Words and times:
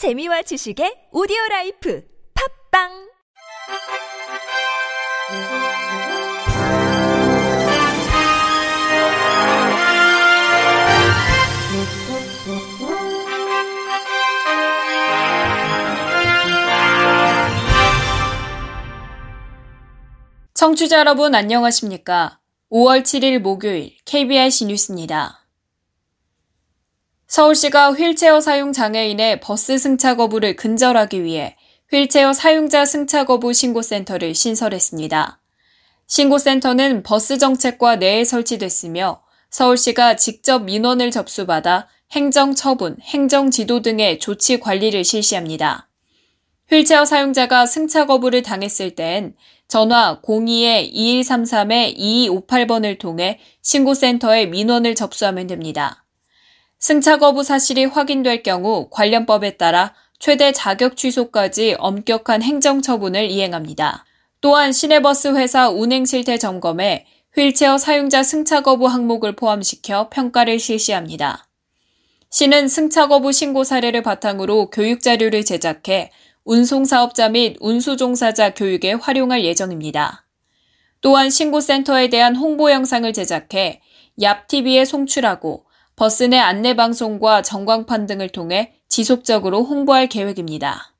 재미와 0.00 0.40
지식의 0.40 1.12
오디오 1.12 1.36
라이프 1.50 2.02
팝빵 2.72 2.88
청취자 20.54 21.00
여러분 21.00 21.34
안녕하십니까? 21.34 22.40
5월 22.72 23.02
7일 23.02 23.40
목요일 23.40 23.96
KBIC 24.06 24.64
뉴스입니다. 24.64 25.39
서울시가 27.30 27.92
휠체어 27.92 28.40
사용 28.40 28.72
장애인의 28.72 29.38
버스 29.38 29.78
승차 29.78 30.16
거부를 30.16 30.56
근절하기 30.56 31.22
위해 31.22 31.54
휠체어 31.92 32.32
사용자 32.32 32.84
승차 32.84 33.24
거부 33.24 33.52
신고센터를 33.52 34.34
신설했습니다. 34.34 35.40
신고센터는 36.08 37.04
버스 37.04 37.38
정책과 37.38 37.94
내에 37.96 38.24
설치됐으며 38.24 39.22
서울시가 39.48 40.16
직접 40.16 40.64
민원을 40.64 41.12
접수받아 41.12 41.86
행정 42.10 42.56
처분, 42.56 42.96
행정 43.00 43.52
지도 43.52 43.80
등의 43.80 44.18
조치 44.18 44.58
관리를 44.58 45.04
실시합니다. 45.04 45.88
휠체어 46.68 47.04
사용자가 47.04 47.66
승차 47.66 48.06
거부를 48.06 48.42
당했을 48.42 48.96
땐 48.96 49.36
전화 49.68 50.20
02-2133-2258번을 50.22 52.98
통해 52.98 53.38
신고센터에 53.62 54.46
민원을 54.46 54.96
접수하면 54.96 55.46
됩니다. 55.46 56.04
승차 56.80 57.18
거부 57.18 57.44
사실이 57.44 57.84
확인될 57.84 58.42
경우 58.42 58.88
관련 58.90 59.26
법에 59.26 59.58
따라 59.58 59.92
최대 60.18 60.50
자격 60.50 60.96
취소까지 60.96 61.76
엄격한 61.78 62.42
행정 62.42 62.80
처분을 62.80 63.30
이행합니다. 63.30 64.06
또한 64.40 64.72
시내버스 64.72 65.36
회사 65.36 65.68
운행 65.68 66.06
실태 66.06 66.38
점검에 66.38 67.04
휠체어 67.36 67.76
사용자 67.76 68.22
승차 68.22 68.62
거부 68.62 68.86
항목을 68.86 69.36
포함시켜 69.36 70.08
평가를 70.08 70.58
실시합니다. 70.58 71.46
시는 72.30 72.66
승차 72.66 73.08
거부 73.08 73.30
신고 73.30 73.62
사례를 73.62 74.02
바탕으로 74.02 74.70
교육 74.70 75.02
자료를 75.02 75.44
제작해 75.44 76.10
운송사업자 76.44 77.28
및 77.28 77.58
운수종사자 77.60 78.54
교육에 78.54 78.94
활용할 78.94 79.44
예정입니다. 79.44 80.24
또한 81.02 81.28
신고센터에 81.28 82.08
대한 82.08 82.36
홍보 82.36 82.70
영상을 82.70 83.12
제작해 83.12 83.82
얍TV에 84.18 84.86
송출하고 84.86 85.64
버스 86.00 86.22
내 86.22 86.38
안내 86.38 86.76
방송과 86.76 87.42
전광판 87.42 88.06
등을 88.06 88.30
통해 88.30 88.72
지속적으로 88.88 89.64
홍보할 89.64 90.06
계획입니다. 90.06 90.94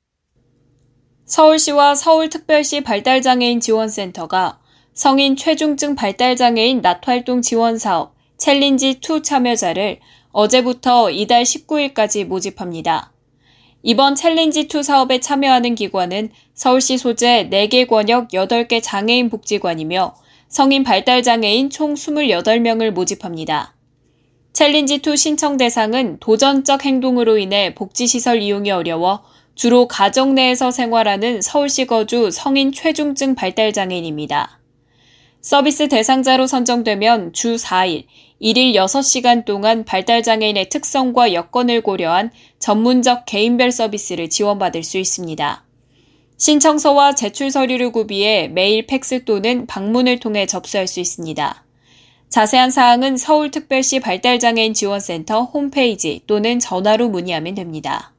서울시와 1.25 1.95
서울특별시 1.95 2.83
발달장애인 2.83 3.61
지원센터가 3.61 4.61
성인 4.93 5.37
최중증 5.37 5.95
발달장애인 5.95 6.83
낮활동 6.83 7.41
지원 7.41 7.79
사업 7.79 8.15
챌린지2 8.37 9.25
참여자를 9.25 10.01
어제부터 10.33 11.11
이달 11.11 11.45
19일까지 11.45 12.27
모집합니다. 12.27 13.15
이번 13.83 14.13
챌린지2 14.13 14.83
사업에 14.83 15.19
참여하는 15.19 15.77
기관은 15.77 16.29
서울시 16.53 16.99
소재 16.99 17.49
4개 17.51 17.89
권역 17.89 18.29
8개 18.33 18.83
장애인 18.83 19.31
복지관이며 19.31 20.15
성인 20.49 20.85
발달장애인 20.85 21.71
총 21.71 21.95
28명을 21.95 22.91
모집합니다. 22.91 23.80
챌린지2 24.61 25.17
신청 25.17 25.57
대상은 25.57 26.19
도전적 26.21 26.85
행동으로 26.85 27.39
인해 27.39 27.75
복지시설 27.75 28.43
이용이 28.43 28.71
어려워 28.71 29.23
주로 29.55 29.89
가정 29.89 30.35
내에서 30.35 30.71
생활하는 30.71 31.41
서울시 31.41 31.87
거주 31.87 32.31
성인 32.31 32.71
최중증 32.71 33.37
발달장애인입니다. 33.37 34.61
서비스 35.41 35.89
대상자로 35.89 36.47
선정되면 36.47 37.33
주 37.33 37.55
4일, 37.55 38.05
1일 38.43 38.75
6시간 38.75 39.47
동안 39.47 39.87
발달장애인의 39.87 40.69
특성과 40.69 41.33
여건을 41.33 41.81
고려한 41.81 42.31
전문적 42.59 43.25
개인별 43.25 43.73
서비스를 43.73 44.29
지원받을 44.29 44.83
수 44.83 44.99
있습니다. 44.99 45.65
신청서와 46.37 47.15
제출 47.15 47.51
서류를 47.51 47.93
구비해 47.93 48.49
메일, 48.49 48.87
팩스 48.87 49.25
또는 49.25 49.67
방문을 49.67 50.21
통해 50.21 50.45
접수할 50.45 50.87
수 50.87 51.01
있습니다. 51.01 51.65
자세한 52.31 52.71
사항은 52.71 53.17
서울특별시 53.17 53.99
발달장애인 53.99 54.73
지원센터 54.73 55.43
홈페이지 55.43 56.23
또는 56.29 56.61
전화로 56.61 57.09
문의하면 57.09 57.57
됩니다. 57.57 58.13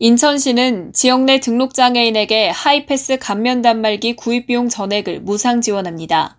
인천시는 0.00 0.92
지역 0.92 1.22
내 1.22 1.38
등록장애인에게 1.38 2.48
하이패스 2.48 3.18
감면 3.18 3.62
단말기 3.62 4.16
구입 4.16 4.46
비용 4.46 4.68
전액을 4.68 5.20
무상 5.20 5.60
지원합니다. 5.60 6.36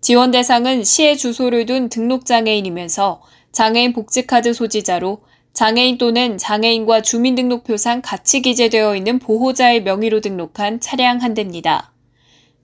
지원 0.00 0.30
대상은 0.30 0.84
시에 0.84 1.18
주소를 1.18 1.66
둔 1.66 1.90
등록장애인이면서 1.90 3.20
장애인 3.52 3.92
복지카드 3.92 4.54
소지자로 4.54 5.20
장애인 5.52 5.98
또는 5.98 6.38
장애인과 6.38 7.02
주민등록표상 7.02 8.00
같이 8.02 8.40
기재되어 8.40 8.96
있는 8.96 9.18
보호자의 9.18 9.82
명의로 9.82 10.20
등록한 10.20 10.80
차량 10.80 11.20
한 11.20 11.34
대입니다. 11.34 11.93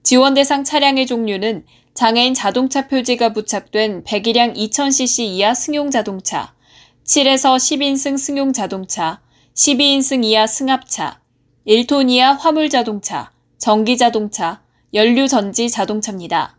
지원 0.03 0.33
대상 0.33 0.63
차량의 0.63 1.05
종류는 1.05 1.63
장애인 1.93 2.33
자동차 2.33 2.87
표지가 2.87 3.33
부착된 3.33 4.03
배기량 4.03 4.53
2000cc 4.53 5.23
이하 5.23 5.53
승용 5.53 5.91
자동차, 5.91 6.53
7에서 7.05 7.55
10인승 7.55 8.17
승용 8.17 8.51
자동차, 8.51 9.21
12인승 9.53 10.23
이하 10.23 10.47
승합차, 10.47 11.19
1톤 11.67 12.09
이하 12.09 12.33
화물 12.33 12.69
자동차, 12.69 13.31
전기 13.59 13.97
자동차, 13.97 14.61
연료 14.93 15.27
전지 15.27 15.69
자동차입니다. 15.69 16.57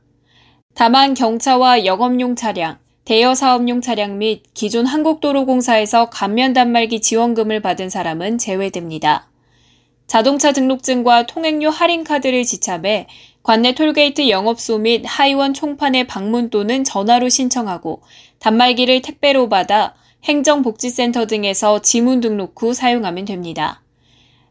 다만 0.75 1.15
경차와 1.15 1.85
영업용 1.85 2.37
차량, 2.37 2.79
대여 3.05 3.35
사업용 3.35 3.81
차량 3.81 4.19
및 4.19 4.45
기존 4.55 4.87
한국도로공사에서 4.87 6.11
감면 6.11 6.53
단말기 6.53 7.01
지원금을 7.01 7.61
받은 7.61 7.91
사람은 7.91 8.39
제외됩니다. 8.39 9.29
자동차 10.07 10.53
등록증과 10.53 11.27
통행료 11.27 11.71
할인 11.71 12.05
카드를 12.05 12.45
지참해 12.45 13.09
관내 13.43 13.75
톨게이트 13.75 14.29
영업소 14.29 14.79
및 14.79 15.03
하이원 15.05 15.53
총판에 15.53 16.07
방문 16.07 16.49
또는 16.51 16.85
전화로 16.85 17.29
신청하고 17.29 18.03
단말기를 18.39 19.03
택배로 19.03 19.49
받아 19.49 19.95
행정복지센터 20.25 21.27
등에서 21.27 21.83
지문 21.83 22.21
등록 22.21 22.61
후 22.63 22.73
사용하면 22.73 23.25
됩니다. 23.25 23.83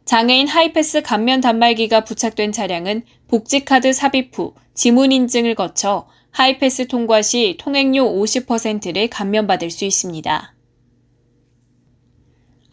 장애인 0.04 0.48
하이패스 0.48 1.04
감면 1.04 1.40
단말기가 1.40 2.04
부착된 2.04 2.52
차량은 2.52 3.04
복지카드 3.30 3.94
삽입 3.94 4.38
후 4.38 4.56
지문 4.74 5.14
인증을 5.14 5.56
거쳐 5.56 6.08
하이패스 6.32 6.88
통과 6.88 7.22
시 7.22 7.56
통행료 7.60 8.04
50%를 8.04 9.10
감면받을 9.10 9.70
수 9.70 9.86
있습니다. 9.86 10.54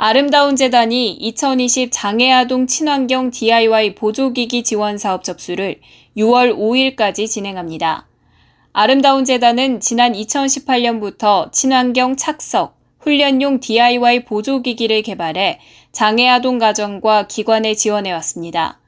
아름다운 0.01 0.55
재단이 0.55 1.11
2020 1.15 1.91
장애아동 1.93 2.69
친환경 2.69 3.33
DIY 3.33 3.97
보조기기 3.97 4.63
지원 4.63 4.97
사업 4.97 5.25
접수를 5.25 5.81
6월 6.19 6.57
5일까지 6.59 7.29
진행합니다. 7.29 8.09
아름다운 8.73 9.25
재단은 9.25 9.81
지난 9.81 10.13
2018년부터 10.13 11.53
친환경 11.53 12.17
착석, 12.17 12.77
훈련용 12.99 13.61
DIY 13.61 14.25
보조기기를 14.25 15.03
개발해 15.03 15.61
장애아동 15.93 16.59
가정과 16.59 17.29
기관에 17.29 17.75
지원해 17.75 18.13
왔습니다. 18.13 18.81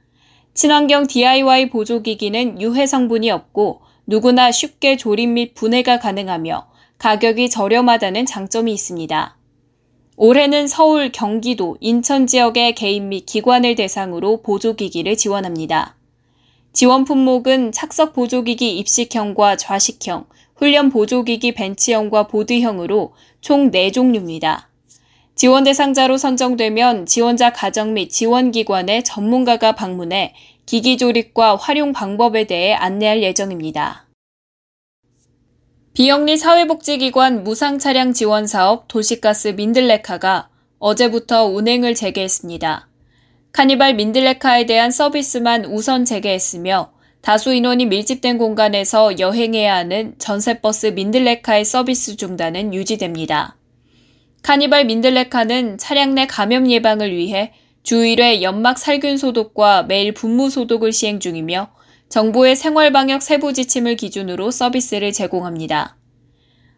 친환경 0.55 1.07
DIY 1.07 1.71
보조기기는 1.71 2.61
유해 2.61 2.87
성분이 2.87 3.31
없고 3.31 3.81
누구나 4.07 4.51
쉽게 4.51 4.97
조립 4.97 5.29
및 5.29 5.55
분해가 5.55 6.01
가능하며 6.01 6.67
가격이 6.99 7.49
저렴하다는 7.49 8.27
장점이 8.27 8.73
있습니다. 8.73 9.37
올해는 10.17 10.67
서울, 10.67 11.13
경기도, 11.13 11.79
인천 11.81 12.27
지역의 12.27 12.75
개인 12.75 13.09
및 13.09 13.25
기관을 13.25 13.77
대상으로 13.77 14.43
보조기기를 14.43 15.17
지원합니다. 15.17 15.97
지원 16.73 17.05
품목은 17.05 17.73
착석 17.73 18.13
보조기기 18.13 18.79
입식형과 18.79 19.57
좌식형, 19.57 20.27
훈련 20.55 20.91
보조기기 20.91 21.53
벤치형과 21.55 22.29
보드형으로 22.29 23.13
총 23.41 23.71
4종류입니다. 23.71 24.67
지원 25.35 25.65
대상자로 25.65 26.19
선정되면 26.19 27.07
지원자 27.07 27.53
가정 27.53 27.95
및 27.95 28.11
지원기관의 28.11 29.05
전문가가 29.05 29.73
방문해 29.73 30.35
기기 30.67 30.99
조립과 30.99 31.57
활용 31.57 31.93
방법에 31.93 32.45
대해 32.45 32.75
안내할 32.75 33.23
예정입니다. 33.23 34.07
비영리 35.95 36.37
사회복지기관 36.37 37.43
무상차량 37.43 38.13
지원 38.13 38.47
사업 38.47 38.87
도시가스 38.87 39.49
민들레카가 39.49 40.51
어제부터 40.79 41.47
운행을 41.47 41.95
재개했습니다. 41.95 42.90
카니발 43.53 43.95
민들레카에 43.95 44.67
대한 44.67 44.91
서비스만 44.91 45.65
우선 45.65 46.05
재개했으며 46.05 46.93
다수 47.21 47.53
인원이 47.53 47.87
밀집된 47.87 48.39
공간에서 48.39 49.19
여행해야 49.19 49.75
하는 49.77 50.15
전세버스 50.19 50.87
민들레카의 50.89 51.65
서비스 51.65 52.17
중단은 52.17 52.73
유지됩니다. 52.73 53.57
카니발 54.43 54.87
민들레카는 54.87 55.79
차량 55.79 56.15
내 56.15 56.27
감염 56.27 56.71
예방을 56.71 57.15
위해 57.15 57.53
주 57.83 57.97
1회 57.97 58.41
연막 58.43 58.79
살균 58.79 59.17
소독과 59.17 59.83
매일 59.85 60.15
분무 60.15 60.49
소독을 60.49 60.93
시행 60.93 61.21
중이며 61.21 61.73
정부의 62.09 62.57
생활방역 62.57 63.23
세부 63.23 63.53
지침을 63.53 63.97
기준으로 63.97 64.51
서비스를 64.51 65.13
제공합니다. 65.13 65.97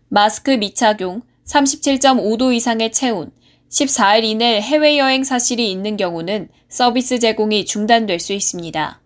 마스크 0.08 0.50
미착용, 0.50 1.22
37.5도 1.46 2.54
이상의 2.54 2.92
체온, 2.92 3.30
14일 3.72 4.24
이내 4.24 4.60
해외여행 4.60 5.24
사실이 5.24 5.70
있는 5.70 5.96
경우는 5.96 6.48
서비스 6.68 7.18
제공이 7.18 7.64
중단될 7.64 8.20
수 8.20 8.34
있습니다. 8.34 9.00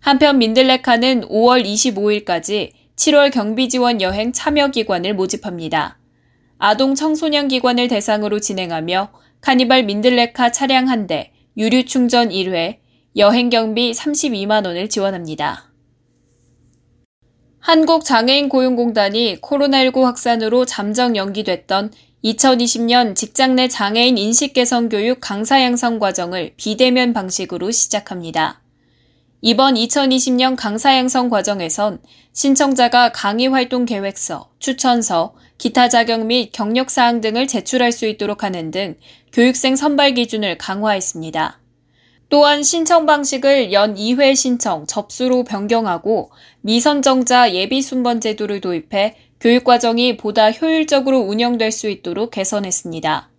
한편 0.00 0.38
민들레카는 0.38 1.28
5월 1.28 1.64
25일까지 1.64 2.72
7월 2.96 3.32
경비 3.32 3.68
지원 3.68 4.00
여행 4.00 4.32
참여 4.32 4.68
기관을 4.68 5.14
모집합니다. 5.14 5.98
아동 6.58 6.96
청소년 6.96 7.46
기관을 7.46 7.86
대상으로 7.86 8.40
진행하며 8.40 9.12
카니발 9.40 9.84
민들레카 9.84 10.50
차량 10.50 10.88
한 10.88 11.06
대, 11.06 11.32
유류 11.56 11.84
충전 11.84 12.30
1회, 12.30 12.78
여행 13.16 13.50
경비 13.50 13.92
32만 13.92 14.66
원을 14.66 14.88
지원합니다. 14.88 15.72
한국장애인 17.60 18.48
고용공단이 18.48 19.40
코로나19 19.40 20.02
확산으로 20.02 20.64
잠정 20.64 21.16
연기됐던 21.16 21.92
2020년 22.26 23.14
직장 23.14 23.54
내 23.54 23.68
장애인 23.68 24.18
인식 24.18 24.52
개선 24.52 24.88
교육 24.88 25.18
강사 25.20 25.62
양성 25.62 26.00
과정을 26.00 26.54
비대면 26.56 27.12
방식으로 27.12 27.70
시작합니다. 27.70 28.60
이번 29.42 29.74
2020년 29.74 30.56
강사 30.56 30.96
양성 30.96 31.30
과정에선 31.30 32.00
신청자가 32.32 33.12
강의 33.12 33.46
활동 33.46 33.84
계획서, 33.84 34.50
추천서, 34.58 35.34
기타 35.56 35.88
자격 35.88 36.26
및 36.26 36.50
경력 36.50 36.90
사항 36.90 37.20
등을 37.20 37.46
제출할 37.46 37.92
수 37.92 38.06
있도록 38.06 38.42
하는 38.42 38.72
등 38.72 38.96
교육생 39.32 39.76
선발 39.76 40.14
기준을 40.14 40.58
강화했습니다. 40.58 41.60
또한 42.28 42.62
신청 42.62 43.06
방식을 43.06 43.72
연 43.72 43.94
2회 43.94 44.34
신청, 44.34 44.86
접수로 44.86 45.44
변경하고 45.44 46.30
미선정자 46.62 47.54
예비 47.54 47.82
순번 47.82 48.20
제도를 48.20 48.60
도입해 48.60 49.16
교육과정이 49.40 50.16
보다 50.16 50.50
효율적으로 50.50 51.20
운영될 51.20 51.70
수 51.70 51.88
있도록 51.88 52.32
개선했습니다. 52.32 53.30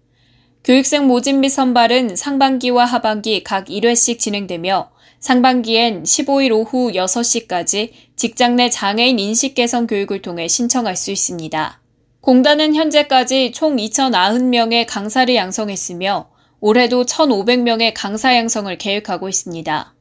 교육생 0.64 1.08
모집 1.08 1.36
및 1.38 1.50
선발은 1.50 2.16
상반기와 2.16 2.86
하반기 2.86 3.44
각 3.44 3.66
1회씩 3.66 4.20
진행되며 4.20 4.92
상반기엔 5.20 6.04
15일 6.04 6.52
오후 6.52 6.92
6시까지 6.92 7.92
직장 8.16 8.56
내 8.56 8.70
장애인 8.70 9.20
인식 9.20 9.56
개선 9.56 9.88
교육을 9.88 10.22
통해 10.22 10.48
신청할 10.48 10.96
수 10.96 11.12
있습니다. 11.12 11.82
공단은 12.22 12.76
현재까지 12.76 13.52
총 13.52 13.78
2,090명의 13.78 14.86
강사를 14.88 15.34
양성했으며 15.34 16.30
올해도 16.60 17.06
1,500명의 17.06 17.92
강사 17.96 18.36
양성을 18.36 18.76
계획하고 18.78 19.30
있습니다. 19.30 19.94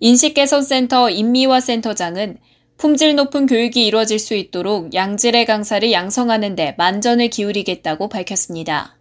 인식개선센터 0.00 1.10
임미화 1.10 1.60
센터장은 1.60 2.38
품질 2.76 3.14
높은 3.14 3.46
교육이 3.46 3.86
이루어질 3.86 4.18
수 4.18 4.34
있도록 4.34 4.92
양질의 4.92 5.46
강사를 5.46 5.90
양성하는 5.90 6.56
데 6.56 6.74
만전을 6.76 7.28
기울이겠다고 7.28 8.08
밝혔습니다. 8.08 8.96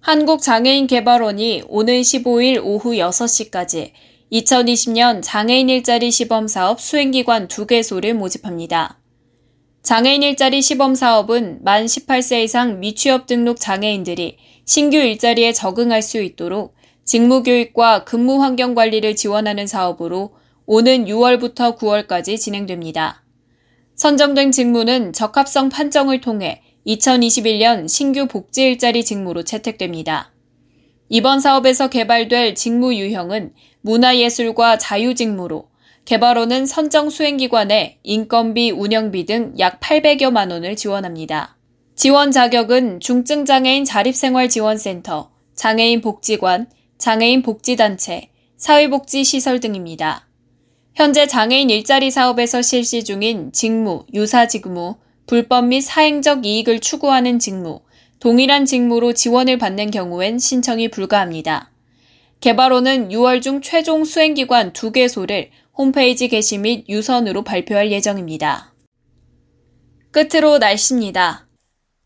한국장애인개발원이 0.00 1.62
오늘 1.68 2.02
15일 2.02 2.60
오후 2.62 2.92
6시까지 2.92 3.92
2020년 4.30 5.22
장애인 5.22 5.70
일자리 5.70 6.10
시범사업 6.10 6.80
수행기관 6.80 7.48
2개소를 7.48 8.12
모집합니다. 8.12 8.98
장애인 9.82 10.22
일자리 10.22 10.60
시범 10.60 10.94
사업은 10.94 11.60
만 11.62 11.86
18세 11.86 12.42
이상 12.42 12.80
미취업 12.80 13.26
등록 13.26 13.60
장애인들이 13.60 14.36
신규 14.64 14.96
일자리에 14.96 15.52
적응할 15.52 16.02
수 16.02 16.22
있도록 16.22 16.74
직무 17.04 17.42
교육과 17.42 18.04
근무 18.04 18.42
환경 18.42 18.74
관리를 18.74 19.14
지원하는 19.14 19.66
사업으로 19.66 20.34
오는 20.66 21.04
6월부터 21.04 21.76
9월까지 21.76 22.38
진행됩니다. 22.38 23.22
선정된 23.96 24.52
직무는 24.52 25.12
적합성 25.12 25.68
판정을 25.68 26.20
통해 26.20 26.62
2021년 26.86 27.88
신규 27.88 28.26
복지 28.26 28.64
일자리 28.64 29.04
직무로 29.04 29.42
채택됩니다. 29.44 30.32
이번 31.10 31.40
사업에서 31.40 31.90
개발될 31.90 32.54
직무 32.54 32.94
유형은 32.94 33.52
문화예술과 33.82 34.78
자유직무로 34.78 35.68
개발원은 36.06 36.66
선정 36.66 37.08
수행기관에 37.10 37.98
인건비, 38.02 38.70
운영비 38.70 39.26
등 39.26 39.54
약 39.58 39.80
800여만 39.80 40.50
원을 40.50 40.76
지원합니다. 40.76 41.56
지원 41.94 42.32
자격은 42.32 42.98
중증장애인 42.98 43.84
자립생활지원센터, 43.84 45.30
장애인 45.54 46.00
복지관, 46.00 46.66
장애인 46.98 47.42
복지단체, 47.42 48.30
사회복지시설 48.56 49.60
등입니다. 49.60 50.26
현재 50.94 51.28
장애인 51.28 51.70
일자리 51.70 52.10
사업에서 52.10 52.62
실시 52.62 53.04
중인 53.04 53.52
직무, 53.52 54.06
유사직무, 54.12 54.96
불법 55.26 55.66
및 55.66 55.82
사행적 55.82 56.44
이익을 56.44 56.80
추구하는 56.80 57.38
직무, 57.38 57.80
동일한 58.18 58.64
직무로 58.64 59.12
지원을 59.12 59.58
받는 59.58 59.92
경우엔 59.92 60.40
신청이 60.40 60.88
불가합니다. 60.88 61.70
개발원은 62.40 63.10
6월 63.10 63.40
중 63.40 63.60
최종 63.60 64.04
수행기관 64.04 64.72
2개소를 64.72 65.48
홈페이지 65.76 66.26
게시 66.26 66.58
및 66.58 66.86
유선으로 66.88 67.44
발표할 67.44 67.92
예정입니다. 67.92 68.74
끝으로 70.10 70.58
날씨입니다. 70.58 71.46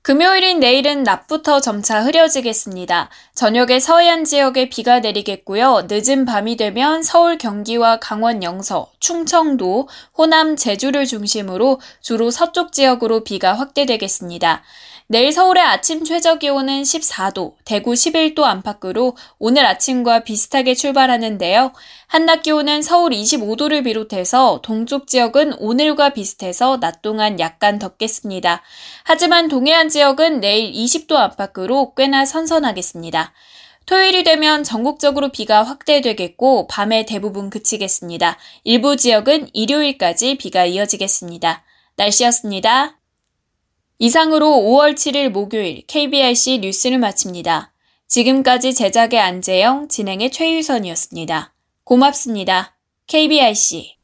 금요일인 0.08 0.58
내일은 0.58 1.02
낮부터 1.02 1.60
점차 1.60 2.02
흐려지겠습니다. 2.02 3.10
저녁에 3.34 3.78
서해안 3.78 4.25
지역에 4.25 4.70
비가 4.70 5.00
내리겠고요. 5.00 5.87
늦은 5.87 6.25
밤이 6.25 6.56
되면 6.56 7.02
서울, 7.02 7.37
경기와 7.37 7.99
강원 7.99 8.43
영서, 8.43 8.90
충청도, 9.00 9.87
호남, 10.16 10.56
제주를 10.56 11.05
중심으로 11.05 11.82
주로 12.00 12.31
서쪽 12.31 12.72
지역으로 12.72 13.22
비가 13.22 13.52
확대되겠습니다. 13.52 14.62
내일 15.10 15.32
서울의 15.32 15.62
아침 15.62 16.05
최저 16.05 16.37
기온은 16.37 16.82
14도, 16.82 17.54
대구 17.64 17.93
11도 17.93 18.43
안팎으로 18.43 19.16
오늘 19.38 19.64
아침과 19.64 20.20
비슷하게 20.20 20.75
출발하는데요. 20.75 21.72
한낮 22.08 22.43
기온은 22.43 22.82
서울 22.82 23.12
25도를 23.12 23.84
비롯해서 23.84 24.61
동쪽 24.62 25.06
지역은 25.06 25.54
오늘과 25.61 26.11
비슷해서 26.11 26.78
낮 26.78 27.00
동안 27.00 27.40
약간 27.40 27.78
덥겠습니다. 27.78 28.62
하지만 29.04 29.49
동해안 29.49 29.88
지역은 29.99 30.39
내일 30.39 30.73
20도 30.73 31.17
안팎으로 31.17 31.95
꽤나 31.95 32.25
선선하겠습니다. 32.25 33.33
토요일이 33.85 34.23
되면 34.23 34.62
전국적으로 34.62 35.31
비가 35.31 35.65
확대되겠고 35.65 36.69
밤에 36.69 37.05
대부분 37.05 37.50
그치겠습니다. 37.50 38.38
일부 38.62 38.97
지역은 38.97 39.49
일요일까지 39.52 40.37
비가 40.37 40.67
이어지겠습니다. 40.67 41.64
날씨였습니다. 41.97 43.00
이상으로 43.99 44.47
5월 44.47 44.95
7일 44.95 45.31
목요일 45.31 45.85
KBRC 45.88 46.59
뉴스를 46.59 46.99
마칩니다. 46.99 47.73
지금까지 48.07 48.75
제작의 48.75 49.19
안재영, 49.19 49.88
진행의 49.88 50.31
최유선이었습니다. 50.31 51.55
고맙습니다. 51.83 52.76
KBRC 53.09 53.97